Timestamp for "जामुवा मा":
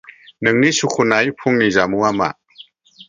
1.77-2.29